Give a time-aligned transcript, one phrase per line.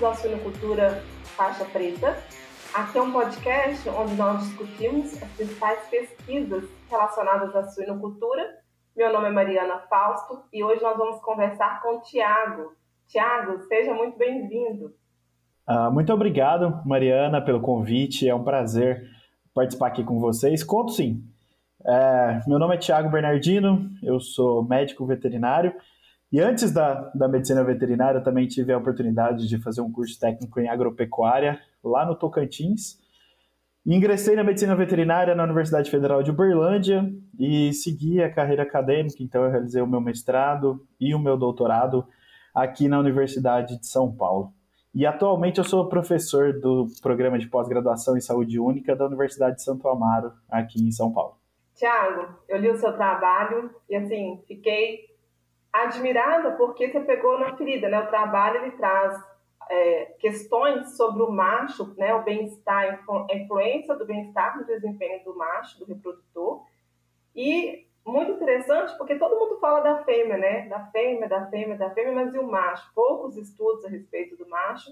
[0.00, 1.02] da Suinocultura
[1.36, 2.16] Faixa Preta.
[2.72, 8.42] Aqui é um podcast onde nós discutimos as principais pesquisas relacionadas à suinocultura.
[8.96, 12.72] Meu nome é Mariana Fausto e hoje nós vamos conversar com o Tiago.
[13.08, 14.94] Tiago, seja muito bem-vindo.
[15.68, 18.26] Uh, muito obrigado, Mariana, pelo convite.
[18.26, 19.06] É um prazer
[19.52, 20.64] participar aqui com vocês.
[20.64, 21.22] Conto sim.
[21.84, 25.74] É, meu nome é Tiago Bernardino, eu sou médico veterinário
[26.32, 30.60] e antes da, da medicina veterinária, também tive a oportunidade de fazer um curso técnico
[30.60, 33.00] em agropecuária lá no Tocantins.
[33.84, 39.42] Ingressei na medicina veterinária na Universidade Federal de Uberlândia e segui a carreira acadêmica, então
[39.42, 42.06] eu realizei o meu mestrado e o meu doutorado
[42.54, 44.52] aqui na Universidade de São Paulo.
[44.94, 49.62] E atualmente eu sou professor do programa de pós-graduação em saúde única da Universidade de
[49.62, 51.36] Santo Amaro, aqui em São Paulo.
[51.74, 55.09] Tiago, eu li o seu trabalho e assim, fiquei
[55.72, 58.00] admirada porque você pegou na ferida, né?
[58.00, 59.20] O trabalho ele traz
[59.68, 62.14] é, questões sobre o macho, né?
[62.14, 66.64] O bem-estar, a influência do bem-estar no desempenho do macho, do reprodutor.
[67.34, 70.68] E muito interessante porque todo mundo fala da fêmea, né?
[70.68, 72.90] Da fêmea, da fêmea, da fêmea, mas e o macho?
[72.94, 74.90] Poucos estudos a respeito do macho.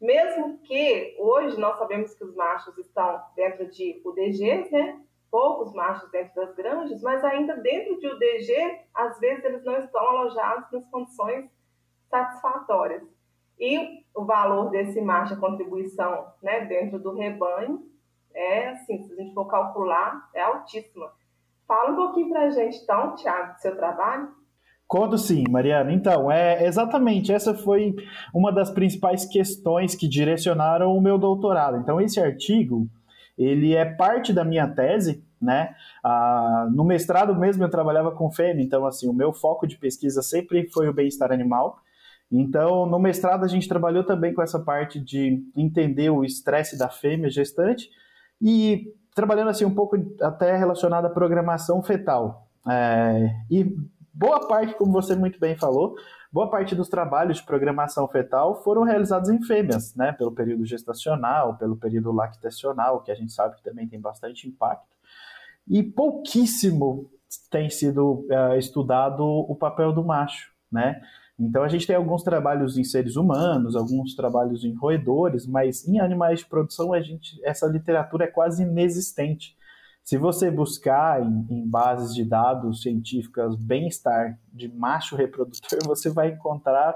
[0.00, 4.98] Mesmo que hoje nós sabemos que os machos estão dentro de UDGs, né?
[5.30, 10.00] Poucos machos dentro das granjas, mas ainda dentro de UDG, às vezes eles não estão
[10.00, 11.48] alojados nas condições
[12.10, 13.02] satisfatórias.
[13.58, 17.82] E o valor desse macho, a contribuição né, dentro do rebanho,
[18.34, 21.12] é assim, se a gente for calcular, é altíssima.
[21.66, 24.28] Fala um pouquinho para a gente, então, Tiago, do seu trabalho.
[24.88, 25.92] Conto sim, Mariana.
[25.92, 27.94] Então, é exatamente essa foi
[28.34, 31.76] uma das principais questões que direcionaram o meu doutorado.
[31.76, 32.88] Então, esse artigo
[33.36, 35.74] ele é parte da minha tese, né?
[36.04, 40.22] Ah, no mestrado mesmo eu trabalhava com fêmea, então assim, o meu foco de pesquisa
[40.22, 41.80] sempre foi o bem-estar animal.
[42.30, 46.88] Então, no mestrado a gente trabalhou também com essa parte de entender o estresse da
[46.88, 47.90] fêmea gestante
[48.40, 52.46] e trabalhando assim um pouco até relacionado à programação fetal.
[52.68, 53.74] É, e
[54.12, 55.96] boa parte, como você muito bem falou,
[56.32, 61.56] Boa parte dos trabalhos de programação fetal foram realizados em fêmeas, né, pelo período gestacional,
[61.56, 64.96] pelo período lactacional, que a gente sabe que também tem bastante impacto,
[65.66, 67.10] e pouquíssimo
[67.50, 71.00] tem sido uh, estudado o papel do macho, né?
[71.38, 75.98] Então a gente tem alguns trabalhos em seres humanos, alguns trabalhos em roedores, mas em
[75.98, 79.56] animais de produção a gente, essa literatura é quase inexistente.
[80.04, 86.30] Se você buscar em, em bases de dados científicas bem-estar de macho reprodutor, você vai
[86.30, 86.94] encontrar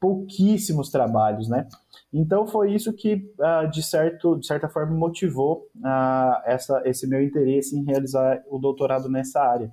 [0.00, 1.68] pouquíssimos trabalhos, né?
[2.12, 7.22] Então foi isso que, uh, de, certo, de certa forma, motivou uh, essa, esse meu
[7.22, 9.70] interesse em realizar o doutorado nessa área.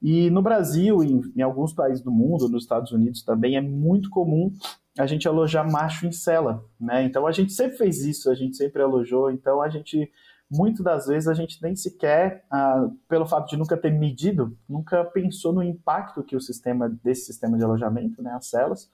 [0.00, 4.08] E no Brasil, em, em, alguns países do mundo, nos Estados Unidos também, é muito
[4.10, 4.52] comum
[4.96, 7.02] a gente alojar macho em cela, né?
[7.04, 10.10] Então a gente sempre fez isso, a gente sempre alojou, então a gente
[10.50, 15.04] muitas das vezes a gente nem sequer, ah, pelo fato de nunca ter medido, nunca
[15.04, 18.90] pensou no impacto que o sistema desse sistema de alojamento, né, as celas,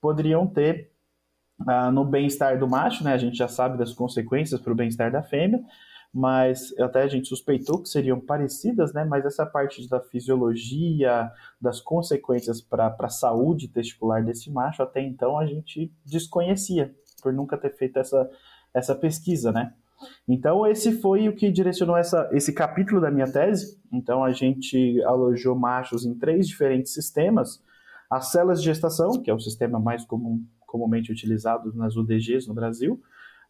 [0.00, 0.90] poderiam ter
[1.66, 3.12] ah, no bem-estar do macho, né?
[3.12, 5.62] A gente já sabe das consequências para o bem-estar da fêmea,
[6.12, 9.04] mas até a gente suspeitou que seriam parecidas, né?
[9.04, 11.30] Mas essa parte da fisiologia,
[11.60, 17.56] das consequências para a saúde testicular desse macho, até então a gente desconhecia, por nunca
[17.56, 18.28] ter feito essa,
[18.74, 19.72] essa pesquisa, né?
[20.28, 23.80] Então, esse foi o que direcionou essa, esse capítulo da minha tese.
[23.92, 27.62] Então, a gente alojou machos em três diferentes sistemas.
[28.10, 32.54] As celas de gestação, que é o sistema mais comum, comumente utilizado nas UDGs no
[32.54, 33.00] Brasil.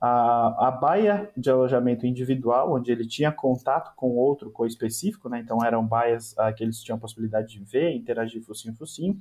[0.00, 5.40] A, a baia de alojamento individual, onde ele tinha contato com outro co-específico, né?
[5.40, 9.18] então eram baias ah, que eles tinham a possibilidade de ver, interagir focinho-focinho.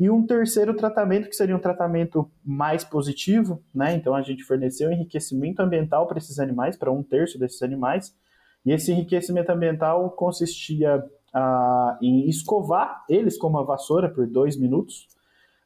[0.00, 3.94] E um terceiro tratamento, que seria um tratamento mais positivo, né?
[3.94, 8.16] Então a gente forneceu enriquecimento ambiental para esses animais, para um terço desses animais.
[8.64, 11.04] E esse enriquecimento ambiental consistia
[11.34, 15.06] ah, em escovar eles com uma vassoura por dois minutos,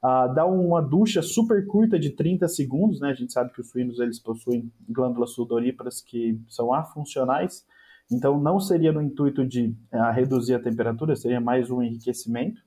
[0.02, 3.10] ah, dar uma ducha super curta de 30 segundos, né?
[3.10, 7.64] A gente sabe que os suínos eles possuem glândulas sudoríparas que são afuncionais,
[8.10, 12.60] então não seria no intuito de ah, reduzir a temperatura, seria mais um enriquecimento.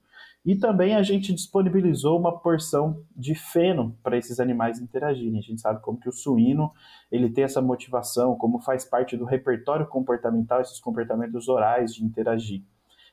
[0.47, 5.38] E também a gente disponibilizou uma porção de feno para esses animais interagirem.
[5.38, 6.71] A gente sabe como que o suíno
[7.11, 12.63] ele tem essa motivação, como faz parte do repertório comportamental, esses comportamentos orais de interagir.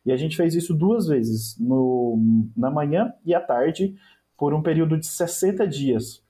[0.06, 2.20] E a gente fez isso duas vezes, no,
[2.56, 3.96] na manhã e à tarde,
[4.38, 6.22] por um período de 60 dias.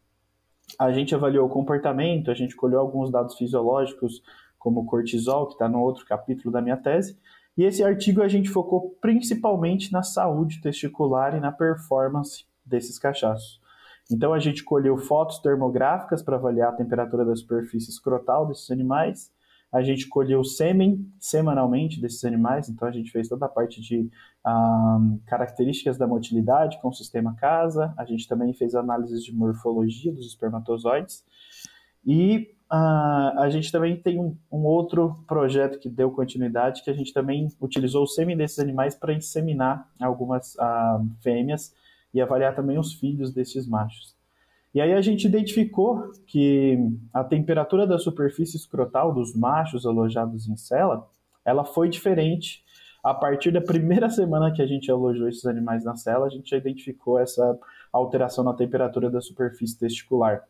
[0.78, 4.22] A gente avaliou o comportamento, a gente colheu alguns dados fisiológicos,
[4.58, 7.18] como o cortisol, que está no outro capítulo da minha tese,
[7.56, 13.60] e esse artigo a gente focou principalmente na saúde testicular e na performance desses cachaços.
[14.10, 19.32] Então a gente colheu fotos termográficas para avaliar a temperatura da superfície escrotal desses animais.
[19.72, 24.08] A gente colheu sêmen semanalmente desses animais, então a gente fez toda a parte de
[24.44, 27.92] ah, características da motilidade com o sistema casa.
[27.96, 31.24] A gente também fez análises de morfologia dos espermatozoides.
[32.06, 36.94] E uh, a gente também tem um, um, outro projeto que deu continuidade, que a
[36.94, 41.74] gente também utilizou o sêmen desses animais para inseminar algumas uh, fêmeas
[42.12, 44.14] e avaliar também os filhos desses machos.
[44.74, 46.76] E aí a gente identificou que
[47.12, 51.08] a temperatura da superfície escrotal dos machos alojados em cela,
[51.44, 52.64] ela foi diferente
[53.04, 56.48] a partir da primeira semana que a gente alojou esses animais na cela, a gente
[56.48, 57.56] já identificou essa
[57.92, 60.42] alteração na temperatura da superfície testicular.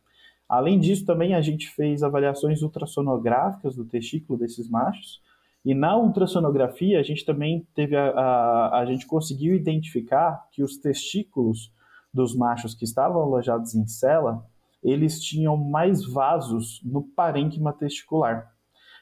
[0.48, 5.20] Além disso, também a gente fez avaliações ultrassonográficas do testículo desses machos.
[5.64, 10.76] E na ultrassonografia, a gente também teve a, a, a gente conseguiu identificar que os
[10.76, 11.72] testículos
[12.12, 14.46] dos machos que estavam alojados em cela,
[14.82, 18.52] eles tinham mais vasos no parênquima testicular.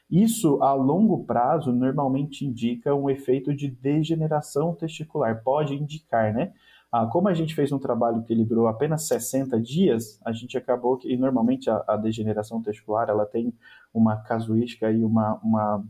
[0.09, 5.43] Isso, a longo prazo, normalmente indica um efeito de degeneração testicular.
[5.43, 6.53] Pode indicar, né?
[6.95, 10.55] Ah, como a gente fez um trabalho que ele durou apenas 60 dias, a gente
[10.55, 13.51] acabou que, e normalmente a, a degeneração testicular, ela tem
[13.91, 15.83] uma casuística e uma, uma,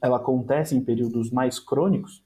[0.00, 2.22] ela acontece em períodos mais crônicos,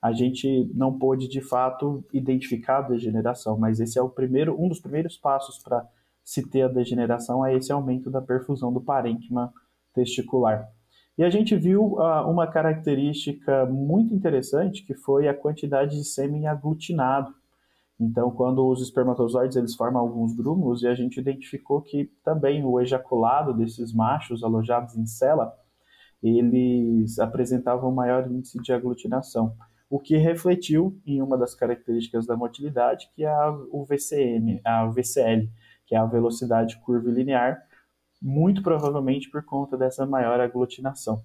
[0.00, 4.66] a gente não pôde de fato identificar a degeneração, mas esse é o primeiro, um
[4.66, 5.86] dos primeiros passos para
[6.24, 9.52] se ter a degeneração é esse aumento da perfusão do parênquima
[9.92, 10.73] testicular.
[11.16, 16.48] E a gente viu uh, uma característica muito interessante que foi a quantidade de sêmen
[16.48, 17.32] aglutinado.
[18.00, 22.80] Então, quando os espermatozoides eles formam alguns grúmulos e a gente identificou que também o
[22.80, 25.54] ejaculado desses machos alojados em cela,
[26.20, 29.54] eles apresentavam maior índice de aglutinação,
[29.88, 34.86] o que refletiu em uma das características da motilidade, que é a, o VCM, a
[34.86, 35.48] VCL,
[35.86, 37.62] que é a velocidade curvilinear,
[38.24, 41.22] muito provavelmente por conta dessa maior aglutinação.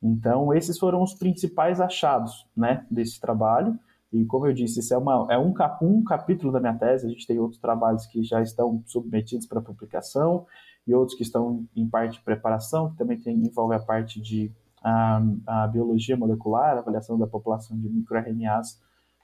[0.00, 3.76] Então, esses foram os principais achados né, desse trabalho.
[4.12, 7.06] E, como eu disse, isso é, uma, é um, cap, um capítulo da minha tese.
[7.06, 10.46] A gente tem outros trabalhos que já estão submetidos para publicação
[10.86, 14.52] e outros que estão em parte de preparação, que também tem, envolve a parte de
[14.80, 18.80] a, a biologia molecular, avaliação da população de microRNAs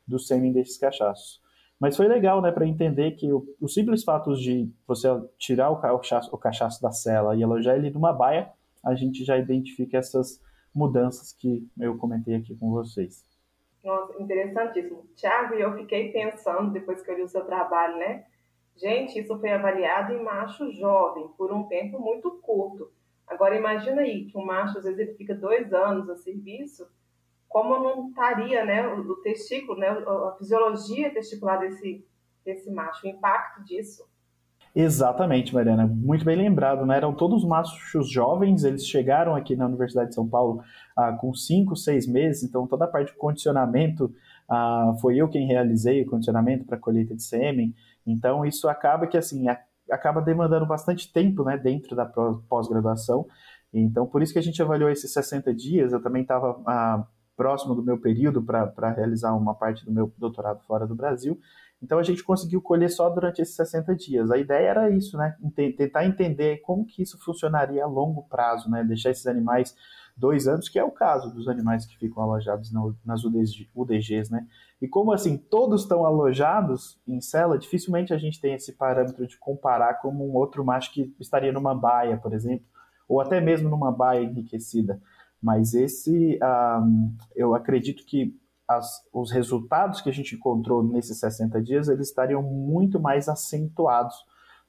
[0.07, 1.41] do sêmen desses cachaços.
[1.81, 5.81] Mas foi legal, né, para entender que o, o, simples fato de você tirar o
[5.81, 8.51] cachaço, o cachaço da cela e alojar ele numa baia,
[8.83, 10.41] a gente já identifica essas
[10.75, 13.25] mudanças que eu comentei aqui com vocês.
[13.83, 15.07] Nossa, interessantíssimo.
[15.15, 18.25] Tiago, eu fiquei pensando, depois que eu li o seu trabalho, né?
[18.77, 22.91] Gente, isso foi avaliado em macho jovem, por um tempo muito curto.
[23.27, 26.87] Agora, imagina aí que um macho, às vezes, ele fica dois anos a serviço,
[27.55, 32.05] como não estaria né, o, o testículo, né, a fisiologia testicular desse,
[32.45, 34.03] desse macho, o impacto disso.
[34.75, 35.87] Exatamente, Mariana.
[35.87, 36.97] Muito bem lembrado, né?
[36.97, 40.65] Eram todos machos jovens, eles chegaram aqui na Universidade de São Paulo
[40.97, 44.13] ah, com 5, 6 meses, então toda a parte de condicionamento
[44.51, 47.73] ah, foi eu quem realizei o condicionamento para colheita de sêmen.
[48.05, 49.57] Então isso acaba que assim a,
[49.93, 53.29] acaba demandando bastante tempo, né, dentro da pós-graduação.
[53.73, 55.93] Então por isso que a gente avaliou esses 60 dias.
[55.93, 60.63] Eu também estava ah, próximo do meu período para realizar uma parte do meu doutorado
[60.65, 61.39] fora do Brasil.
[61.83, 64.31] Então a gente conseguiu colher só durante esses 60 dias.
[64.31, 65.37] A ideia era isso, né?
[65.77, 68.83] Tentar entender como que isso funcionaria a longo prazo, né?
[68.85, 69.75] Deixar esses animais
[70.17, 72.73] dois anos, que é o caso dos animais que ficam alojados
[73.05, 74.47] nas UDGs, né?
[74.81, 79.37] E como assim todos estão alojados em cela, dificilmente a gente tem esse parâmetro de
[79.39, 82.65] comparar como um outro macho que estaria numa baia, por exemplo,
[83.09, 85.03] ou até mesmo numa baia enriquecida.
[85.45, 88.35] Mas esse, um, eu acredito que
[88.67, 94.17] as, os resultados que a gente encontrou nesses 60 dias, eles estariam muito mais acentuados.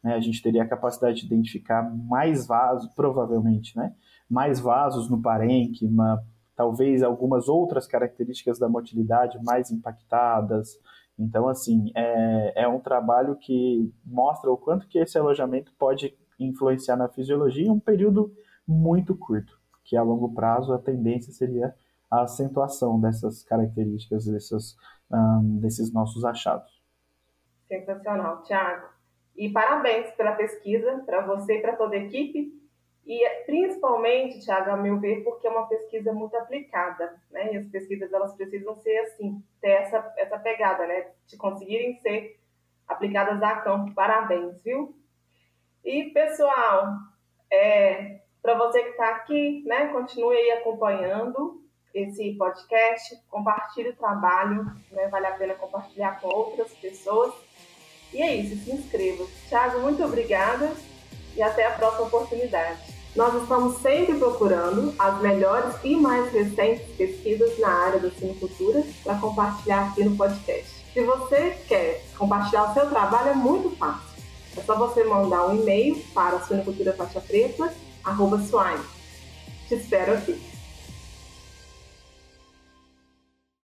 [0.04, 0.14] Né?
[0.16, 3.96] A gente teria a capacidade de identificar mais vasos, provavelmente, né?
[4.30, 6.22] mais vasos no parênquima,
[6.58, 10.72] talvez algumas outras características da motilidade mais impactadas.
[11.18, 16.98] Então, assim, é, é um trabalho que mostra o quanto que esse alojamento pode influenciar
[16.98, 18.30] na fisiologia em um período
[18.68, 19.55] muito curto
[19.86, 21.74] que a longo prazo a tendência seria
[22.12, 24.76] a acentuação dessas características, desses,
[25.12, 26.84] um, desses nossos achados.
[27.68, 28.88] Sensacional, Tiago.
[29.36, 32.54] E parabéns pela pesquisa, para você e para toda a equipe.
[33.06, 37.54] E principalmente, Tiago, a meu ver, porque é uma pesquisa muito aplicada, né?
[37.54, 41.12] E as pesquisas elas precisam ser assim, ter essa, essa pegada, né?
[41.28, 42.40] De conseguirem ser
[42.88, 43.94] aplicadas a campo.
[43.94, 44.96] Parabéns, viu?
[45.84, 46.94] E pessoal,
[47.52, 51.60] é, para você que está aqui, né, continue aí acompanhando
[51.92, 57.34] esse podcast, compartilhe o trabalho, né, vale a pena compartilhar com outras pessoas.
[58.14, 59.26] E é isso, se inscreva.
[59.50, 60.72] Thiago, muito obrigada
[61.36, 62.80] e até a próxima oportunidade.
[63.16, 69.18] Nós estamos sempre procurando as melhores e mais recentes pesquisas na área da sinocultura para
[69.18, 70.86] compartilhar aqui no podcast.
[70.94, 74.16] Se você quer compartilhar o seu trabalho, é muito fácil.
[74.56, 77.85] É só você mandar um e-mail para suinoculturafaixapreta.com.
[79.68, 80.55] Te espero aqui.